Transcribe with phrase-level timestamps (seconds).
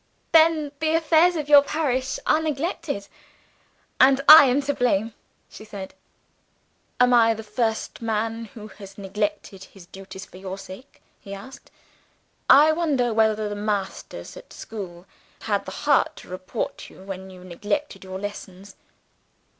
[0.31, 3.07] "Then the affairs of your parish are neglected
[3.99, 5.13] and I am to blame!"
[5.47, 5.93] she said.
[6.99, 11.69] "Am I the first man who has neglected his duties for your sake?" he asked.
[12.49, 15.05] "I wonder whether the masters at school
[15.41, 18.75] had the heart to report you when you neglected your lessons?"